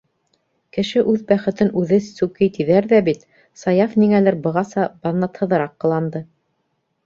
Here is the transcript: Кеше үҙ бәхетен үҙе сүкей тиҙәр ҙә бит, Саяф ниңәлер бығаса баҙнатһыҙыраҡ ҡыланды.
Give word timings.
Кеше 0.77 1.03
үҙ 1.11 1.19
бәхетен 1.31 1.69
үҙе 1.81 1.99
сүкей 2.07 2.49
тиҙәр 2.57 2.89
ҙә 2.95 3.03
бит, 3.11 3.29
Саяф 3.67 3.95
ниңәлер 4.05 4.41
бығаса 4.49 4.89
баҙнатһыҙыраҡ 5.07 5.81
ҡыланды. 5.87 6.27